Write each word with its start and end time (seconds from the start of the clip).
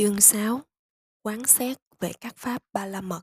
Chương 0.00 0.20
6 0.20 0.60
Quán 1.22 1.46
xét 1.46 1.78
về 1.98 2.12
các 2.20 2.36
pháp 2.36 2.62
ba 2.72 2.86
la 2.86 3.00
mật 3.00 3.22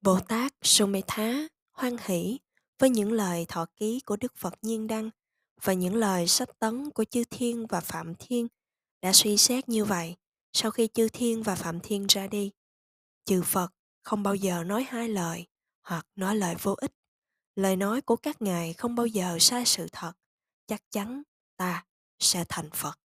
Bồ 0.00 0.20
Tát 0.20 0.52
Sumetha 0.62 1.48
hoan 1.72 1.96
hỷ 2.00 2.38
với 2.78 2.90
những 2.90 3.12
lời 3.12 3.46
thọ 3.48 3.66
ký 3.76 4.00
của 4.06 4.16
Đức 4.16 4.36
Phật 4.36 4.54
Nhiên 4.62 4.86
Đăng 4.86 5.10
và 5.62 5.72
những 5.72 5.94
lời 5.94 6.28
sách 6.28 6.48
tấn 6.58 6.90
của 6.90 7.04
Chư 7.04 7.24
Thiên 7.30 7.66
và 7.66 7.80
Phạm 7.80 8.14
Thiên 8.18 8.48
đã 9.02 9.12
suy 9.12 9.36
xét 9.36 9.68
như 9.68 9.84
vậy 9.84 10.16
sau 10.52 10.70
khi 10.70 10.88
Chư 10.94 11.08
Thiên 11.08 11.42
và 11.42 11.54
Phạm 11.54 11.80
Thiên 11.80 12.06
ra 12.06 12.26
đi. 12.26 12.50
Chư 13.24 13.42
Phật 13.42 13.72
không 14.02 14.22
bao 14.22 14.34
giờ 14.34 14.64
nói 14.64 14.86
hai 14.88 15.08
lời 15.08 15.46
hoặc 15.82 16.06
nói 16.14 16.36
lời 16.36 16.54
vô 16.62 16.74
ích. 16.78 16.92
Lời 17.54 17.76
nói 17.76 18.00
của 18.00 18.16
các 18.16 18.42
ngài 18.42 18.72
không 18.72 18.94
bao 18.94 19.06
giờ 19.06 19.36
sai 19.40 19.64
sự 19.64 19.86
thật. 19.92 20.12
Chắc 20.66 20.82
chắn 20.90 21.22
ta 21.56 21.84
sẽ 22.18 22.44
thành 22.48 22.70
Phật 22.70 23.03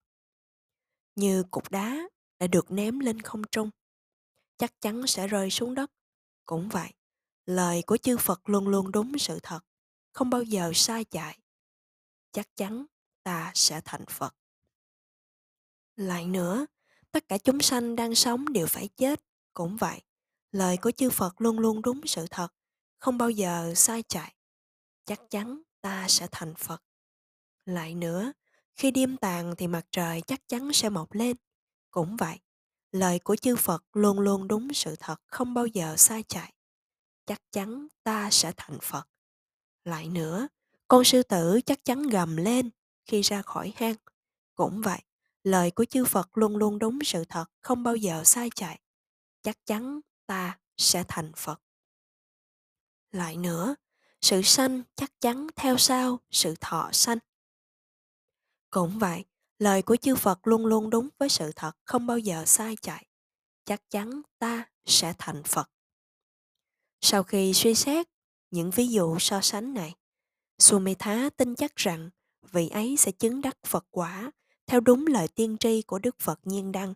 như 1.19 1.43
cục 1.51 1.71
đá 1.71 2.09
đã 2.39 2.47
được 2.47 2.71
ném 2.71 2.99
lên 2.99 3.23
không 3.23 3.43
trung, 3.51 3.71
chắc 4.57 4.81
chắn 4.81 5.07
sẽ 5.07 5.27
rơi 5.27 5.51
xuống 5.51 5.75
đất. 5.75 5.91
Cũng 6.47 6.69
vậy, 6.69 6.93
lời 7.47 7.83
của 7.87 7.97
chư 7.97 8.17
phật 8.17 8.49
luôn 8.49 8.69
luôn 8.69 8.93
đúng 8.93 9.19
sự 9.19 9.39
thật, 9.43 9.61
không 10.13 10.31
bao 10.31 10.43
giờ 10.43 10.73
sai 10.75 11.05
chạy. 11.05 11.39
Chắc 12.33 12.57
chắn 12.57 12.87
ta 13.23 13.53
sẽ 13.55 13.81
thành 13.85 14.07
phật. 14.07 14.35
Lại 15.97 16.27
nữa, 16.27 16.67
tất 17.11 17.29
cả 17.29 17.39
chúng 17.39 17.61
sanh 17.61 17.97
đang 17.97 18.15
sống 18.15 18.53
đều 18.53 18.67
phải 18.67 18.89
chết. 18.97 19.25
Cũng 19.55 19.77
vậy, 19.77 20.03
lời 20.53 20.77
của 20.83 20.91
chư 20.91 21.11
phật 21.11 21.41
luôn 21.41 21.59
luôn 21.59 21.83
đúng 21.83 22.01
sự 22.07 22.27
thật, 22.31 22.49
không 22.99 23.19
bao 23.19 23.31
giờ 23.31 23.73
sai 23.77 24.03
chạy. 24.09 24.35
Chắc 25.05 25.21
chắn 25.31 25.63
ta 25.81 26.07
sẽ 26.09 26.29
thành 26.33 26.55
phật. 26.55 26.83
Lại 27.65 27.95
nữa 27.95 28.33
khi 28.79 28.91
đêm 28.91 29.17
tàn 29.17 29.55
thì 29.59 29.67
mặt 29.67 29.87
trời 29.93 30.21
chắc 30.21 30.49
chắn 30.49 30.73
sẽ 30.73 30.89
mọc 30.89 31.13
lên. 31.13 31.37
Cũng 31.91 32.17
vậy, 32.17 32.39
lời 32.93 33.19
của 33.19 33.37
chư 33.37 33.57
Phật 33.57 33.85
luôn 33.93 34.21
luôn 34.21 34.49
đúng 34.49 34.75
sự 34.75 34.97
thật, 35.01 35.17
không 35.27 35.55
bao 35.55 35.67
giờ 35.67 35.97
sai 35.97 36.25
chạy. 36.29 36.53
Chắc 37.27 37.43
chắn 37.53 37.87
ta 38.03 38.31
sẽ 38.31 38.53
thành 38.57 38.79
Phật. 38.83 39.09
Lại 39.85 40.09
nữa, 40.09 40.49
con 40.89 41.05
sư 41.05 41.23
tử 41.23 41.61
chắc 41.67 41.85
chắn 41.85 42.03
gầm 42.03 42.37
lên 42.37 42.71
khi 43.05 43.21
ra 43.21 43.43
khỏi 43.43 43.73
hang. 43.77 43.95
Cũng 44.55 44.83
vậy, 44.83 44.99
lời 45.43 45.71
của 45.71 45.85
chư 45.85 46.05
Phật 46.05 46.39
luôn 46.39 46.57
luôn 46.57 46.79
đúng 46.79 46.99
sự 47.05 47.25
thật, 47.25 47.45
không 47.61 47.83
bao 47.83 47.97
giờ 47.97 48.25
sai 48.25 48.51
chạy. 48.55 48.81
Chắc 49.43 49.67
chắn 49.67 50.01
ta 50.27 50.59
sẽ 50.77 51.05
thành 51.09 51.33
Phật. 51.37 51.61
Lại 53.13 53.37
nữa, 53.37 53.75
sự 54.21 54.43
sanh 54.43 54.83
chắc 54.97 55.21
chắn 55.21 55.47
theo 55.57 55.79
sau 55.79 56.21
sự 56.31 56.55
thọ 56.61 56.91
sanh. 56.93 57.19
Cũng 58.71 58.99
vậy, 58.99 59.25
lời 59.59 59.83
của 59.83 59.97
chư 59.97 60.17
Phật 60.17 60.47
luôn 60.47 60.67
luôn 60.67 60.91
đúng 60.91 61.09
với 61.19 61.29
sự 61.29 61.53
thật, 61.57 61.73
không 61.85 62.07
bao 62.07 62.19
giờ 62.19 62.45
sai 62.47 62.77
chạy. 62.83 63.07
Chắc 63.65 63.91
chắn 63.91 64.23
ta 64.39 64.69
sẽ 64.87 65.15
thành 65.19 65.43
Phật. 65.43 65.71
Sau 67.01 67.23
khi 67.23 67.53
suy 67.55 67.75
xét 67.75 68.07
những 68.51 68.71
ví 68.71 68.89
dụ 68.89 69.19
so 69.19 69.41
sánh 69.41 69.75
này, 69.75 69.95
Sumitha 70.59 71.31
tin 71.37 71.55
chắc 71.55 71.77
rằng 71.77 72.11
vị 72.53 72.69
ấy 72.69 72.97
sẽ 72.97 73.13
chứng 73.13 73.41
đắc 73.41 73.57
Phật 73.67 73.87
quả 73.91 74.31
theo 74.67 74.81
đúng 74.81 75.07
lời 75.07 75.29
tiên 75.29 75.57
tri 75.61 75.83
của 75.83 75.99
Đức 75.99 76.17
Phật 76.19 76.41
Nhiên 76.45 76.73
Đăng 76.73 76.95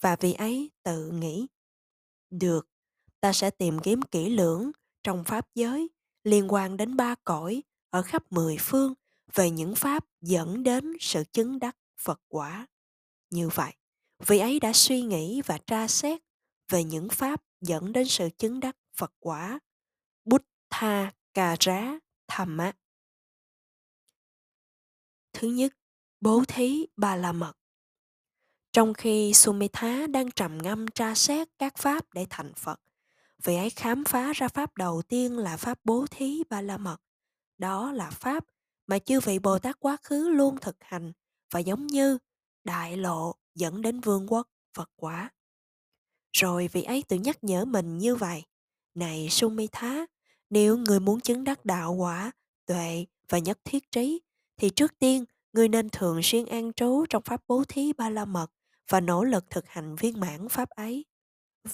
và 0.00 0.16
vị 0.16 0.32
ấy 0.32 0.70
tự 0.82 1.10
nghĩ 1.10 1.46
được 2.30 2.68
ta 3.20 3.32
sẽ 3.32 3.50
tìm 3.50 3.78
kiếm 3.78 4.02
kỹ 4.02 4.28
lưỡng 4.28 4.70
trong 5.02 5.24
pháp 5.24 5.48
giới 5.54 5.88
liên 6.24 6.52
quan 6.52 6.76
đến 6.76 6.96
ba 6.96 7.14
cõi 7.24 7.62
ở 7.90 8.02
khắp 8.02 8.32
mười 8.32 8.56
phương 8.60 8.94
về 9.34 9.50
những 9.50 9.74
pháp 9.74 10.04
dẫn 10.20 10.62
đến 10.62 10.92
sự 11.00 11.24
chứng 11.32 11.58
đắc 11.58 11.76
Phật 11.98 12.20
quả. 12.28 12.66
Như 13.30 13.48
vậy, 13.48 13.72
vị 14.26 14.38
ấy 14.38 14.60
đã 14.60 14.72
suy 14.72 15.02
nghĩ 15.02 15.42
và 15.46 15.58
tra 15.66 15.88
xét 15.88 16.20
về 16.68 16.84
những 16.84 17.08
pháp 17.08 17.42
dẫn 17.60 17.92
đến 17.92 18.08
sự 18.08 18.28
chứng 18.38 18.60
đắc 18.60 18.76
Phật 18.96 19.12
quả. 19.18 19.58
Buddha 20.24 21.12
Kara 21.34 21.98
á. 22.26 22.72
Thứ 25.32 25.48
nhất, 25.48 25.72
bố 26.20 26.44
thí 26.48 26.86
ba 26.96 27.16
la 27.16 27.32
mật. 27.32 27.52
Trong 28.72 28.94
khi 28.94 29.32
Sumitha 29.34 30.06
đang 30.06 30.30
trầm 30.30 30.58
ngâm 30.58 30.86
tra 30.88 31.14
xét 31.14 31.48
các 31.58 31.76
pháp 31.76 32.12
để 32.12 32.26
thành 32.30 32.54
Phật, 32.54 32.80
vị 33.42 33.56
ấy 33.56 33.70
khám 33.70 34.04
phá 34.04 34.32
ra 34.32 34.48
pháp 34.48 34.76
đầu 34.76 35.02
tiên 35.02 35.38
là 35.38 35.56
pháp 35.56 35.78
bố 35.84 36.06
thí 36.10 36.42
ba 36.50 36.60
la 36.60 36.76
mật. 36.76 36.96
Đó 37.58 37.92
là 37.92 38.10
pháp 38.10 38.44
mà 38.86 38.98
chư 38.98 39.20
vị 39.20 39.38
Bồ 39.38 39.58
Tát 39.58 39.80
quá 39.80 39.96
khứ 40.02 40.28
luôn 40.28 40.56
thực 40.60 40.76
hành 40.80 41.12
và 41.50 41.60
giống 41.60 41.86
như 41.86 42.18
đại 42.64 42.96
lộ 42.96 43.34
dẫn 43.54 43.82
đến 43.82 44.00
vương 44.00 44.32
quốc 44.32 44.48
Phật 44.74 44.90
quả. 44.96 45.30
Rồi 46.32 46.68
vị 46.68 46.82
ấy 46.82 47.02
tự 47.08 47.16
nhắc 47.16 47.44
nhở 47.44 47.64
mình 47.64 47.98
như 47.98 48.16
vậy. 48.16 48.42
Này 48.94 49.28
Sumitha, 49.30 50.06
nếu 50.50 50.76
người 50.76 51.00
muốn 51.00 51.20
chứng 51.20 51.44
đắc 51.44 51.64
đạo 51.64 51.92
quả, 51.92 52.32
tuệ 52.66 53.06
và 53.28 53.38
nhất 53.38 53.58
thiết 53.64 53.90
trí, 53.90 54.20
thì 54.56 54.70
trước 54.70 54.98
tiên 54.98 55.24
người 55.52 55.68
nên 55.68 55.90
thường 55.90 56.20
xuyên 56.22 56.46
an 56.46 56.72
trú 56.72 57.04
trong 57.08 57.22
pháp 57.22 57.42
bố 57.48 57.64
thí 57.68 57.92
ba 57.92 58.10
la 58.10 58.24
mật 58.24 58.50
và 58.88 59.00
nỗ 59.00 59.24
lực 59.24 59.50
thực 59.50 59.68
hành 59.68 59.96
viên 59.96 60.20
mãn 60.20 60.48
pháp 60.48 60.70
ấy. 60.70 61.04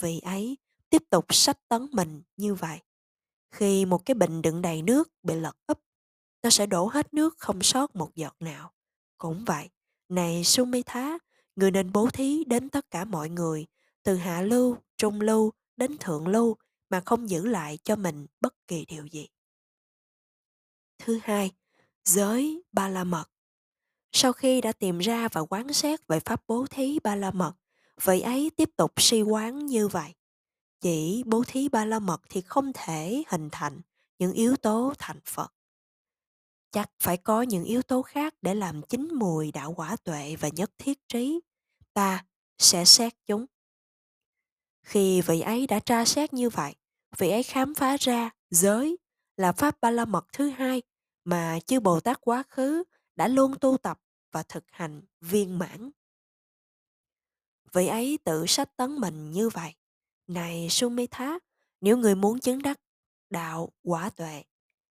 Vị 0.00 0.20
ấy 0.20 0.56
tiếp 0.90 1.02
tục 1.10 1.24
sách 1.34 1.58
tấn 1.68 1.86
mình 1.92 2.22
như 2.36 2.54
vậy. 2.54 2.78
Khi 3.50 3.84
một 3.84 4.04
cái 4.04 4.14
bình 4.14 4.42
đựng 4.42 4.62
đầy 4.62 4.82
nước 4.82 5.08
bị 5.22 5.34
lật 5.34 5.56
úp 5.66 5.78
nó 6.42 6.50
sẽ 6.50 6.66
đổ 6.66 6.86
hết 6.86 7.14
nước 7.14 7.38
không 7.38 7.62
sót 7.62 7.96
một 7.96 8.14
giọt 8.14 8.36
nào. 8.40 8.72
Cũng 9.18 9.44
vậy, 9.44 9.70
này 10.08 10.44
Sumitha, 10.44 11.18
người 11.56 11.70
nên 11.70 11.92
bố 11.92 12.10
thí 12.10 12.44
đến 12.44 12.68
tất 12.68 12.90
cả 12.90 13.04
mọi 13.04 13.28
người, 13.28 13.66
từ 14.02 14.16
hạ 14.16 14.42
lưu, 14.42 14.76
trung 14.96 15.20
lưu 15.20 15.52
đến 15.76 15.98
thượng 15.98 16.28
lưu 16.28 16.56
mà 16.90 17.00
không 17.00 17.30
giữ 17.30 17.46
lại 17.46 17.78
cho 17.84 17.96
mình 17.96 18.26
bất 18.40 18.54
kỳ 18.66 18.84
điều 18.84 19.06
gì. 19.06 19.28
Thứ 20.98 21.18
hai, 21.22 21.50
giới 22.04 22.62
ba 22.72 22.88
la 22.88 23.04
mật. 23.04 23.24
Sau 24.12 24.32
khi 24.32 24.60
đã 24.60 24.72
tìm 24.72 24.98
ra 24.98 25.28
và 25.32 25.40
quán 25.40 25.72
xét 25.72 26.06
về 26.06 26.20
pháp 26.20 26.42
bố 26.46 26.66
thí 26.70 26.98
ba 26.98 27.16
la 27.16 27.30
mật, 27.30 27.52
vậy 28.02 28.20
ấy 28.20 28.50
tiếp 28.56 28.70
tục 28.76 28.92
suy 28.96 29.22
quán 29.22 29.66
như 29.66 29.88
vậy. 29.88 30.14
Chỉ 30.80 31.22
bố 31.26 31.44
thí 31.46 31.68
ba 31.68 31.84
la 31.84 31.98
mật 31.98 32.20
thì 32.28 32.40
không 32.40 32.72
thể 32.74 33.22
hình 33.28 33.48
thành 33.52 33.80
những 34.18 34.32
yếu 34.32 34.56
tố 34.56 34.92
thành 34.98 35.20
Phật 35.24 35.52
chắc 36.70 36.90
phải 37.00 37.16
có 37.16 37.42
những 37.42 37.64
yếu 37.64 37.82
tố 37.82 38.02
khác 38.02 38.34
để 38.42 38.54
làm 38.54 38.82
chín 38.82 39.08
mùi 39.14 39.52
đạo 39.52 39.74
quả 39.76 39.96
tuệ 40.04 40.36
và 40.36 40.48
nhất 40.48 40.70
thiết 40.78 41.08
trí. 41.08 41.40
Ta 41.94 42.24
sẽ 42.58 42.84
xét 42.84 43.12
chúng. 43.26 43.46
Khi 44.82 45.20
vị 45.20 45.40
ấy 45.40 45.66
đã 45.66 45.80
tra 45.80 46.04
xét 46.04 46.32
như 46.32 46.48
vậy, 46.48 46.74
vị 47.18 47.30
ấy 47.30 47.42
khám 47.42 47.74
phá 47.74 47.96
ra 48.00 48.30
giới 48.50 48.98
là 49.36 49.52
pháp 49.52 49.80
ba 49.80 49.90
la 49.90 50.04
mật 50.04 50.26
thứ 50.32 50.48
hai 50.48 50.82
mà 51.24 51.58
chư 51.66 51.80
bồ 51.80 52.00
tát 52.00 52.20
quá 52.20 52.42
khứ 52.48 52.84
đã 53.16 53.28
luôn 53.28 53.58
tu 53.60 53.76
tập 53.76 54.00
và 54.32 54.42
thực 54.42 54.64
hành 54.70 55.02
viên 55.20 55.58
mãn. 55.58 55.90
Vị 57.72 57.86
ấy 57.86 58.18
tự 58.24 58.46
sách 58.46 58.76
tấn 58.76 58.96
mình 58.96 59.30
như 59.30 59.48
vậy. 59.48 59.74
Này 60.26 60.68
sumitha 60.70 61.38
nếu 61.80 61.96
người 61.96 62.14
muốn 62.14 62.40
chứng 62.40 62.62
đắc 62.62 62.80
đạo 63.30 63.72
quả 63.82 64.10
tuệ, 64.10 64.42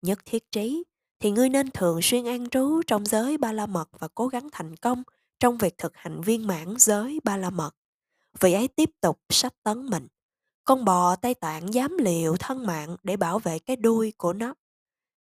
nhất 0.02 0.20
thiết 0.26 0.52
trí 0.52 0.84
thì 1.22 1.32
ngươi 1.32 1.50
nên 1.50 1.72
thường 1.72 2.02
xuyên 2.02 2.26
an 2.26 2.50
trú 2.50 2.82
trong 2.88 3.06
giới 3.06 3.38
ba 3.38 3.52
la 3.52 3.66
mật 3.66 3.90
và 4.00 4.08
cố 4.16 4.28
gắng 4.28 4.50
thành 4.52 4.76
công 4.76 5.04
trong 5.40 5.58
việc 5.58 5.78
thực 5.78 5.96
hành 5.96 6.22
viên 6.22 6.48
mãn 6.48 6.76
giới 6.78 7.20
ba 7.24 7.38
la 7.38 7.50
mật. 7.50 7.76
Vị 8.40 8.54
ấy 8.54 8.68
tiếp 8.68 8.90
tục 9.02 9.20
sách 9.30 9.54
tấn 9.64 9.86
mình. 9.86 10.08
Con 10.64 10.86
bò 10.86 11.16
Tây 11.16 11.34
Tạng 11.34 11.74
dám 11.74 11.98
liều 11.98 12.36
thân 12.40 12.66
mạng 12.66 12.96
để 13.04 13.18
bảo 13.18 13.40
vệ 13.40 13.60
cái 13.60 13.76
đuôi 13.76 14.14
của 14.18 14.34
nó. 14.34 14.54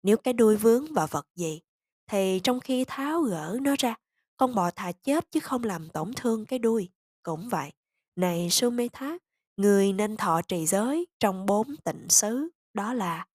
Nếu 0.03 0.17
cái 0.17 0.33
đuôi 0.33 0.55
vướng 0.55 0.93
vào 0.93 1.07
vật 1.07 1.27
gì, 1.35 1.61
thì 2.07 2.39
trong 2.43 2.59
khi 2.59 2.85
tháo 2.87 3.21
gỡ 3.21 3.57
nó 3.61 3.75
ra, 3.79 3.95
con 4.37 4.55
bò 4.55 4.71
thà 4.71 4.91
chết 4.91 5.31
chứ 5.31 5.39
không 5.39 5.63
làm 5.63 5.89
tổn 5.89 6.13
thương 6.13 6.45
cái 6.45 6.59
đuôi. 6.59 6.89
Cũng 7.23 7.49
vậy, 7.49 7.71
này 8.15 8.49
Sumetha, 8.49 9.17
người 9.57 9.93
nên 9.93 10.17
thọ 10.17 10.41
trì 10.41 10.65
giới 10.65 11.07
trong 11.19 11.45
bốn 11.45 11.75
tịnh 11.77 12.09
xứ, 12.09 12.49
đó 12.73 12.93
là 12.93 13.25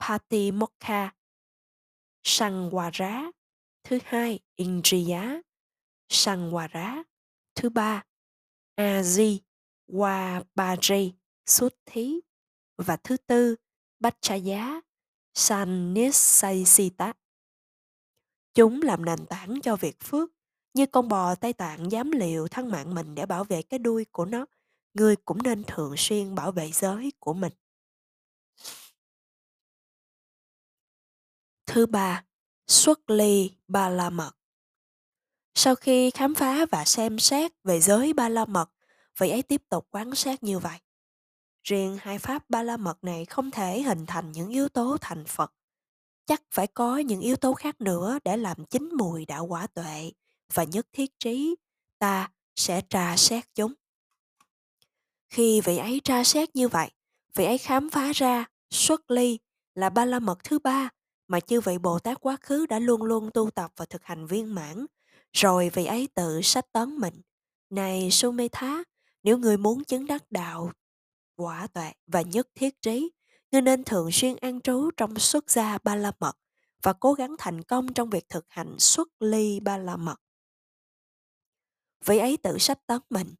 Patimokkha, 0.00 1.10
Sangwara. 2.24 3.30
Thứ 3.84 3.98
hai, 4.04 4.40
Indriya. 4.56 5.40
Sangwara. 6.08 7.02
Thứ 7.54 7.68
ba, 7.68 8.04
Aji 8.76 9.38
Wabari 9.88 11.12
xuất 11.46 11.74
thí. 11.86 12.20
Và 12.76 12.96
thứ 12.96 13.16
tư, 13.16 13.56
Bachaya 14.00 14.80
Sannissaisita. 15.34 17.12
Chúng 18.54 18.82
làm 18.82 19.04
nền 19.04 19.26
tảng 19.26 19.60
cho 19.62 19.76
việc 19.76 19.96
phước, 20.00 20.30
như 20.74 20.86
con 20.86 21.08
bò 21.08 21.34
Tây 21.34 21.52
Tạng 21.52 21.92
dám 21.92 22.10
liều 22.10 22.48
thân 22.48 22.70
mạng 22.70 22.94
mình 22.94 23.14
để 23.14 23.26
bảo 23.26 23.44
vệ 23.44 23.62
cái 23.62 23.78
đuôi 23.78 24.06
của 24.12 24.24
nó, 24.24 24.46
người 24.94 25.16
cũng 25.16 25.42
nên 25.42 25.64
thường 25.66 25.94
xuyên 25.96 26.34
bảo 26.34 26.52
vệ 26.52 26.70
giới 26.72 27.12
của 27.18 27.32
mình. 27.32 27.52
Thứ 31.66 31.86
ba, 31.86 32.24
xuất 32.66 33.10
ly 33.10 33.50
ba 33.68 33.88
la 33.88 34.10
mật. 34.10 34.32
Sau 35.54 35.74
khi 35.74 36.10
khám 36.10 36.34
phá 36.34 36.66
và 36.70 36.84
xem 36.84 37.18
xét 37.18 37.52
về 37.64 37.80
giới 37.80 38.12
ba 38.12 38.28
la 38.28 38.44
mật, 38.44 38.70
vị 39.18 39.30
ấy 39.30 39.42
tiếp 39.42 39.62
tục 39.68 39.86
quan 39.90 40.14
sát 40.14 40.42
như 40.42 40.58
vậy. 40.58 40.78
Riêng 41.62 41.98
hai 42.00 42.18
pháp 42.18 42.50
ba 42.50 42.62
la 42.62 42.76
mật 42.76 43.04
này 43.04 43.24
không 43.24 43.50
thể 43.50 43.82
hình 43.82 44.06
thành 44.06 44.32
những 44.32 44.48
yếu 44.48 44.68
tố 44.68 44.96
thành 45.00 45.24
Phật. 45.24 45.52
Chắc 46.26 46.42
phải 46.50 46.66
có 46.66 46.98
những 46.98 47.20
yếu 47.20 47.36
tố 47.36 47.54
khác 47.54 47.80
nữa 47.80 48.18
để 48.24 48.36
làm 48.36 48.64
chín 48.64 48.90
mùi 48.98 49.26
đạo 49.26 49.44
quả 49.44 49.66
tuệ 49.66 50.12
và 50.54 50.64
nhất 50.64 50.86
thiết 50.92 51.18
trí. 51.18 51.54
Ta 51.98 52.30
sẽ 52.56 52.80
tra 52.88 53.16
xét 53.16 53.44
chúng. 53.54 53.74
Khi 55.28 55.60
vị 55.60 55.76
ấy 55.76 56.00
tra 56.04 56.24
xét 56.24 56.56
như 56.56 56.68
vậy, 56.68 56.90
vị 57.34 57.44
ấy 57.44 57.58
khám 57.58 57.90
phá 57.90 58.12
ra 58.12 58.44
xuất 58.70 59.10
ly 59.10 59.38
là 59.74 59.90
ba 59.90 60.04
la 60.04 60.18
mật 60.18 60.44
thứ 60.44 60.58
ba 60.58 60.90
mà 61.28 61.40
chư 61.40 61.60
vị 61.60 61.78
Bồ 61.78 61.98
Tát 61.98 62.20
quá 62.20 62.36
khứ 62.40 62.66
đã 62.66 62.78
luôn 62.78 63.02
luôn 63.02 63.30
tu 63.34 63.50
tập 63.50 63.72
và 63.76 63.84
thực 63.84 64.04
hành 64.04 64.26
viên 64.26 64.54
mãn. 64.54 64.86
Rồi 65.32 65.70
vị 65.70 65.84
ấy 65.84 66.08
tự 66.14 66.40
sách 66.42 66.72
tấn 66.72 66.96
mình. 66.96 67.22
Này 67.70 68.10
Sumetha, 68.10 68.82
nếu 69.22 69.38
người 69.38 69.56
muốn 69.56 69.84
chứng 69.84 70.06
đắc 70.06 70.22
đạo, 70.30 70.72
quả 71.36 71.66
tuệ 71.66 71.92
và 72.06 72.22
nhất 72.22 72.48
thiết 72.54 72.82
trí, 72.82 73.10
người 73.52 73.62
nên 73.62 73.84
thường 73.84 74.10
xuyên 74.12 74.36
an 74.36 74.60
trú 74.60 74.90
trong 74.96 75.18
xuất 75.18 75.50
gia 75.50 75.78
ba 75.78 75.96
la 75.96 76.12
mật 76.20 76.38
và 76.82 76.92
cố 76.92 77.12
gắng 77.12 77.34
thành 77.38 77.62
công 77.62 77.92
trong 77.92 78.10
việc 78.10 78.28
thực 78.28 78.46
hành 78.48 78.78
xuất 78.78 79.08
ly 79.20 79.60
ba 79.60 79.76
la 79.78 79.96
mật. 79.96 80.16
Vị 82.04 82.18
ấy 82.18 82.36
tự 82.36 82.58
sách 82.58 82.86
tấn 82.86 83.00
mình. 83.10 83.34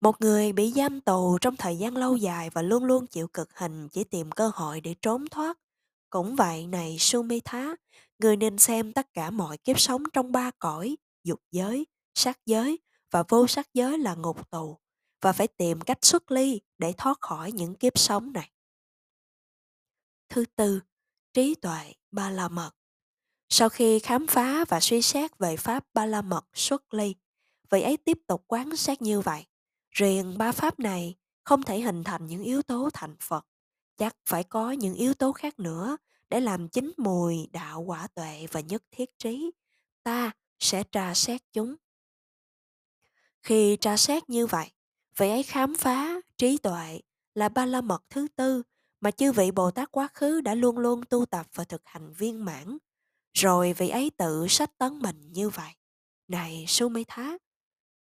Một 0.00 0.20
người 0.20 0.52
bị 0.52 0.72
giam 0.72 1.00
tù 1.00 1.38
trong 1.40 1.56
thời 1.56 1.76
gian 1.76 1.96
lâu 1.96 2.16
dài 2.16 2.50
và 2.50 2.62
luôn 2.62 2.84
luôn 2.84 3.06
chịu 3.06 3.28
cực 3.28 3.58
hình 3.58 3.88
chỉ 3.88 4.04
tìm 4.04 4.32
cơ 4.32 4.50
hội 4.54 4.80
để 4.80 4.94
trốn 5.02 5.24
thoát. 5.30 5.58
Cũng 6.10 6.36
vậy 6.36 6.66
này 6.66 6.96
Sumitha, 6.98 7.76
người 8.18 8.36
nên 8.36 8.58
xem 8.58 8.92
tất 8.92 9.12
cả 9.12 9.30
mọi 9.30 9.58
kiếp 9.58 9.80
sống 9.80 10.02
trong 10.12 10.32
ba 10.32 10.50
cõi, 10.58 10.96
dục 11.24 11.40
giới, 11.50 11.86
sắc 12.14 12.38
giới 12.46 12.78
và 13.10 13.24
vô 13.28 13.46
sắc 13.46 13.74
giới 13.74 13.98
là 13.98 14.14
ngục 14.14 14.50
tù 14.50 14.78
và 15.20 15.32
phải 15.32 15.48
tìm 15.48 15.80
cách 15.80 15.98
xuất 16.02 16.30
ly 16.30 16.60
để 16.78 16.92
thoát 16.98 17.20
khỏi 17.20 17.52
những 17.52 17.74
kiếp 17.74 17.98
sống 17.98 18.32
này. 18.32 18.50
Thứ 20.28 20.44
tư, 20.56 20.80
trí 21.32 21.54
tuệ 21.54 21.92
ba 22.10 22.30
la 22.30 22.48
mật. 22.48 22.70
Sau 23.48 23.68
khi 23.68 23.98
khám 23.98 24.26
phá 24.26 24.64
và 24.68 24.80
suy 24.80 25.02
xét 25.02 25.38
về 25.38 25.56
pháp 25.56 25.84
ba 25.94 26.06
la 26.06 26.22
mật 26.22 26.46
xuất 26.54 26.94
ly, 26.94 27.14
vị 27.70 27.82
ấy 27.82 27.96
tiếp 27.96 28.18
tục 28.26 28.44
quán 28.46 28.76
sát 28.76 29.02
như 29.02 29.20
vậy. 29.20 29.46
Riêng 29.90 30.38
ba 30.38 30.52
pháp 30.52 30.78
này 30.78 31.16
không 31.44 31.62
thể 31.62 31.80
hình 31.80 32.04
thành 32.04 32.26
những 32.26 32.42
yếu 32.42 32.62
tố 32.62 32.90
thành 32.94 33.16
Phật, 33.20 33.46
chắc 33.98 34.16
phải 34.26 34.44
có 34.44 34.72
những 34.72 34.94
yếu 34.94 35.14
tố 35.14 35.32
khác 35.32 35.58
nữa 35.58 35.96
để 36.28 36.40
làm 36.40 36.68
chính 36.68 36.92
mùi 36.96 37.48
đạo 37.52 37.80
quả 37.80 38.06
tuệ 38.14 38.46
và 38.52 38.60
nhất 38.60 38.82
thiết 38.90 39.18
trí. 39.18 39.50
Ta 40.02 40.30
sẽ 40.58 40.82
tra 40.92 41.14
xét 41.14 41.42
chúng. 41.52 41.74
Khi 43.42 43.76
tra 43.80 43.96
xét 43.96 44.28
như 44.28 44.46
vậy, 44.46 44.70
vị 45.16 45.28
ấy 45.28 45.42
khám 45.42 45.74
phá 45.74 46.20
trí 46.36 46.58
tuệ 46.58 47.00
là 47.34 47.48
ba 47.48 47.66
la 47.66 47.80
mật 47.80 48.04
thứ 48.10 48.26
tư 48.36 48.62
mà 49.00 49.10
chư 49.10 49.32
vị 49.32 49.50
Bồ 49.50 49.70
Tát 49.70 49.92
quá 49.92 50.08
khứ 50.14 50.40
đã 50.40 50.54
luôn 50.54 50.78
luôn 50.78 51.04
tu 51.10 51.26
tập 51.26 51.46
và 51.54 51.64
thực 51.64 51.82
hành 51.84 52.12
viên 52.12 52.44
mãn. 52.44 52.78
Rồi 53.34 53.72
vị 53.72 53.88
ấy 53.88 54.10
tự 54.10 54.46
sách 54.48 54.78
tấn 54.78 54.98
mình 54.98 55.32
như 55.32 55.48
vậy. 55.48 55.72
Này 56.28 56.64
Sumetha, 56.68 57.38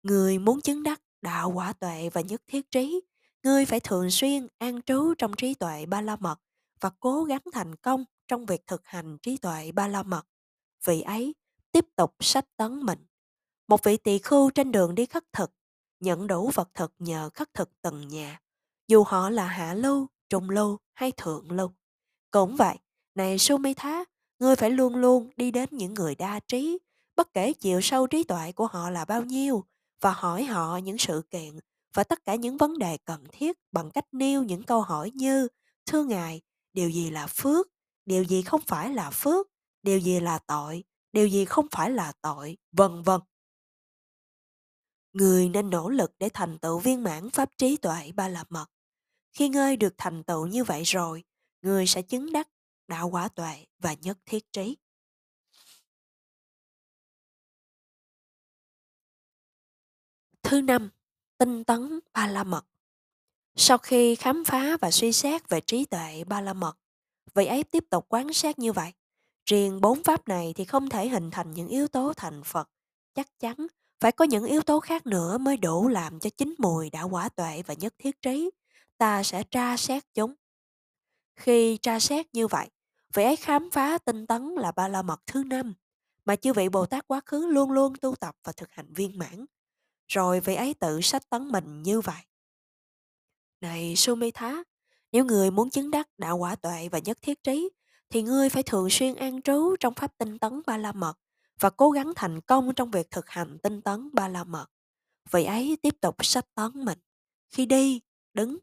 người 0.03 0.39
muốn 0.39 0.61
chứng 0.61 0.83
đắc 0.83 1.01
đạo 1.21 1.51
quả 1.51 1.73
tuệ 1.73 2.09
và 2.13 2.21
nhất 2.21 2.41
thiết 2.47 2.71
trí, 2.71 3.01
ngươi 3.43 3.65
phải 3.65 3.79
thường 3.79 4.11
xuyên 4.11 4.47
an 4.57 4.81
trú 4.81 5.13
trong 5.17 5.33
trí 5.37 5.53
tuệ 5.53 5.85
ba 5.85 6.01
la 6.01 6.15
mật 6.15 6.39
và 6.81 6.89
cố 6.99 7.23
gắng 7.23 7.41
thành 7.53 7.75
công 7.75 8.05
trong 8.27 8.45
việc 8.45 8.67
thực 8.67 8.81
hành 8.85 9.17
trí 9.17 9.37
tuệ 9.37 9.71
ba 9.71 9.87
la 9.87 10.03
mật. 10.03 10.27
Vị 10.85 11.01
ấy 11.01 11.35
tiếp 11.71 11.85
tục 11.95 12.15
sách 12.19 12.45
tấn 12.57 12.79
mình. 12.79 13.05
Một 13.67 13.83
vị 13.83 13.97
tỳ 13.97 14.19
khưu 14.19 14.49
trên 14.49 14.71
đường 14.71 14.95
đi 14.95 15.05
khất 15.05 15.23
thực, 15.33 15.51
nhận 15.99 16.27
đủ 16.27 16.51
vật 16.53 16.69
thực 16.73 16.93
nhờ 16.99 17.29
khất 17.33 17.53
thực 17.53 17.81
từng 17.81 18.07
nhà, 18.07 18.39
dù 18.87 19.03
họ 19.03 19.29
là 19.29 19.47
hạ 19.47 19.73
lưu, 19.73 20.07
trung 20.29 20.49
lưu 20.49 20.77
hay 20.93 21.11
thượng 21.11 21.51
lưu. 21.51 21.71
Cũng 22.31 22.55
vậy, 22.55 22.77
này 23.15 23.37
Sumitha, 23.37 24.03
ngươi 24.39 24.55
phải 24.55 24.69
luôn 24.69 24.95
luôn 24.95 25.29
đi 25.35 25.51
đến 25.51 25.69
những 25.71 25.93
người 25.93 26.15
đa 26.15 26.39
trí, 26.47 26.79
bất 27.15 27.33
kể 27.33 27.53
chiều 27.53 27.81
sâu 27.81 28.07
trí 28.07 28.23
tuệ 28.23 28.51
của 28.51 28.67
họ 28.67 28.89
là 28.89 29.05
bao 29.05 29.23
nhiêu, 29.23 29.65
và 30.01 30.11
hỏi 30.11 30.43
họ 30.43 30.77
những 30.77 30.97
sự 30.97 31.21
kiện 31.31 31.59
và 31.93 32.03
tất 32.03 32.25
cả 32.25 32.35
những 32.35 32.57
vấn 32.57 32.77
đề 32.77 32.97
cần 33.05 33.23
thiết 33.31 33.57
bằng 33.71 33.91
cách 33.91 34.05
nêu 34.11 34.43
những 34.43 34.63
câu 34.63 34.81
hỏi 34.81 35.11
như 35.13 35.47
Thưa 35.85 36.03
Ngài, 36.03 36.41
điều 36.73 36.89
gì 36.89 37.09
là 37.09 37.27
phước? 37.27 37.67
Điều 38.05 38.23
gì 38.23 38.41
không 38.41 38.61
phải 38.67 38.93
là 38.93 39.09
phước? 39.09 39.47
Điều 39.83 39.99
gì 39.99 40.19
là 40.19 40.39
tội? 40.39 40.83
Điều 41.11 41.27
gì 41.27 41.45
không 41.45 41.67
phải 41.71 41.91
là 41.91 42.13
tội? 42.21 42.57
Vân 42.71 43.03
vân. 43.03 43.21
Người 45.13 45.49
nên 45.49 45.69
nỗ 45.69 45.89
lực 45.89 46.11
để 46.19 46.29
thành 46.33 46.57
tựu 46.59 46.79
viên 46.79 47.03
mãn 47.03 47.29
pháp 47.29 47.49
trí 47.57 47.77
tuệ 47.77 48.11
ba 48.11 48.27
la 48.27 48.43
mật. 48.49 48.65
Khi 49.31 49.49
ngươi 49.49 49.77
được 49.77 49.93
thành 49.97 50.23
tựu 50.23 50.47
như 50.47 50.63
vậy 50.63 50.83
rồi, 50.83 51.23
người 51.61 51.87
sẽ 51.87 52.01
chứng 52.01 52.33
đắc 52.33 52.49
đạo 52.87 53.09
quả 53.09 53.27
tuệ 53.27 53.65
và 53.79 53.93
nhất 53.93 54.17
thiết 54.25 54.51
trí. 54.51 54.77
Thứ 60.43 60.61
năm, 60.61 60.89
tinh 61.39 61.63
tấn 61.63 61.99
ba 62.13 62.27
la 62.27 62.43
mật. 62.43 62.65
Sau 63.55 63.77
khi 63.77 64.15
khám 64.15 64.43
phá 64.45 64.77
và 64.81 64.91
suy 64.91 65.11
xét 65.11 65.49
về 65.49 65.61
trí 65.61 65.85
tuệ 65.85 66.23
ba 66.23 66.41
la 66.41 66.53
mật, 66.53 66.77
vị 67.33 67.45
ấy 67.45 67.63
tiếp 67.63 67.83
tục 67.89 68.05
quan 68.09 68.33
sát 68.33 68.59
như 68.59 68.73
vậy. 68.73 68.93
Riêng 69.45 69.81
bốn 69.81 70.03
pháp 70.03 70.27
này 70.27 70.53
thì 70.55 70.65
không 70.65 70.89
thể 70.89 71.07
hình 71.07 71.31
thành 71.31 71.51
những 71.51 71.67
yếu 71.67 71.87
tố 71.87 72.13
thành 72.17 72.43
Phật. 72.43 72.69
Chắc 73.13 73.39
chắn 73.39 73.55
phải 73.99 74.11
có 74.11 74.25
những 74.25 74.45
yếu 74.45 74.61
tố 74.61 74.79
khác 74.79 75.05
nữa 75.05 75.37
mới 75.37 75.57
đủ 75.57 75.87
làm 75.87 76.19
cho 76.19 76.29
chính 76.29 76.55
mùi 76.57 76.89
đã 76.89 77.03
quả 77.03 77.29
tuệ 77.29 77.63
và 77.67 77.73
nhất 77.73 77.93
thiết 77.97 78.21
trí. 78.21 78.49
Ta 78.97 79.23
sẽ 79.23 79.43
tra 79.43 79.77
xét 79.77 80.03
chúng. 80.13 80.33
Khi 81.35 81.77
tra 81.77 81.99
xét 81.99 82.25
như 82.33 82.47
vậy, 82.47 82.67
vị 83.13 83.23
ấy 83.23 83.35
khám 83.35 83.69
phá 83.71 83.97
tinh 83.97 84.27
tấn 84.27 84.55
là 84.55 84.71
ba 84.71 84.87
la 84.87 85.01
mật 85.01 85.21
thứ 85.27 85.43
năm 85.43 85.73
mà 86.25 86.35
chư 86.35 86.53
vị 86.53 86.69
Bồ 86.69 86.85
Tát 86.85 87.07
quá 87.07 87.21
khứ 87.25 87.47
luôn 87.47 87.71
luôn 87.71 87.95
tu 88.01 88.15
tập 88.15 88.35
và 88.43 88.51
thực 88.51 88.71
hành 88.71 88.93
viên 88.93 89.17
mãn 89.17 89.45
rồi 90.09 90.39
vị 90.39 90.55
ấy 90.55 90.73
tự 90.73 91.01
sách 91.01 91.29
tấn 91.29 91.47
mình 91.47 91.83
như 91.83 92.01
vậy. 92.01 92.21
Này 93.61 93.95
Sumitha, 93.95 94.63
nếu 95.11 95.25
người 95.25 95.51
muốn 95.51 95.69
chứng 95.69 95.91
đắc 95.91 96.09
đạo 96.17 96.37
quả 96.37 96.55
tuệ 96.55 96.89
và 96.89 96.99
nhất 96.99 97.17
thiết 97.21 97.43
trí, 97.43 97.69
thì 98.09 98.21
ngươi 98.21 98.49
phải 98.49 98.63
thường 98.63 98.89
xuyên 98.89 99.15
an 99.15 99.41
trú 99.41 99.75
trong 99.79 99.93
pháp 99.93 100.17
tinh 100.17 100.39
tấn 100.39 100.61
ba 100.67 100.77
la 100.77 100.91
mật 100.91 101.13
và 101.59 101.69
cố 101.69 101.91
gắng 101.91 102.13
thành 102.15 102.41
công 102.41 102.73
trong 102.75 102.91
việc 102.91 103.11
thực 103.11 103.29
hành 103.29 103.57
tinh 103.63 103.81
tấn 103.81 104.09
ba 104.13 104.27
la 104.27 104.43
mật. 104.43 104.65
Vị 105.31 105.45
ấy 105.45 105.77
tiếp 105.81 105.95
tục 106.01 106.25
sách 106.25 106.45
tấn 106.55 106.85
mình. 106.85 106.99
Khi 107.49 107.65
đi, 107.65 108.01
đứng 108.33 108.57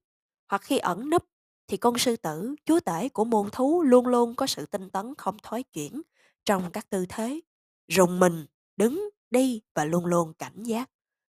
hoặc 0.48 0.62
khi 0.62 0.78
ẩn 0.78 1.10
nấp 1.10 1.24
thì 1.68 1.76
con 1.76 1.98
sư 1.98 2.16
tử, 2.16 2.54
chúa 2.64 2.80
tể 2.80 3.08
của 3.08 3.24
môn 3.24 3.48
thú 3.52 3.82
luôn 3.82 4.06
luôn 4.06 4.34
có 4.34 4.46
sự 4.46 4.66
tinh 4.66 4.90
tấn 4.90 5.14
không 5.18 5.36
thoái 5.42 5.62
chuyển 5.62 6.02
trong 6.44 6.70
các 6.72 6.90
tư 6.90 7.06
thế, 7.08 7.40
rùng 7.88 8.20
mình, 8.20 8.46
đứng, 8.76 9.08
đi 9.30 9.60
và 9.74 9.84
luôn 9.84 10.06
luôn 10.06 10.32
cảnh 10.34 10.62
giác. 10.62 10.90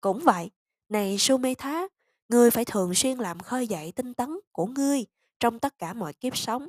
Cũng 0.07 0.21
vậy, 0.25 0.51
này 0.89 1.19
Sumetha, 1.19 1.87
ngươi 2.29 2.51
phải 2.51 2.65
thường 2.65 2.95
xuyên 2.95 3.19
làm 3.19 3.41
khơi 3.41 3.69
dậy 3.69 3.93
tinh 3.93 4.15
tấn 4.15 4.39
của 4.53 4.67
ngươi 4.67 5.05
trong 5.41 5.59
tất 5.59 5.79
cả 5.79 5.93
mọi 5.93 6.13
kiếp 6.13 6.37
sống. 6.37 6.69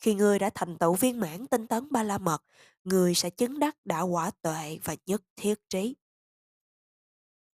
Khi 0.00 0.14
ngươi 0.14 0.38
đã 0.38 0.50
thành 0.54 0.78
tựu 0.78 0.94
viên 0.94 1.20
mãn 1.20 1.46
tinh 1.46 1.66
tấn 1.66 1.88
ba 1.90 2.02
la 2.02 2.18
mật, 2.18 2.42
ngươi 2.84 3.14
sẽ 3.14 3.30
chứng 3.30 3.58
đắc 3.58 3.76
đạo 3.84 4.06
quả 4.06 4.30
tuệ 4.42 4.78
và 4.84 4.96
nhất 5.06 5.22
thiết 5.36 5.54
trí. 5.70 5.94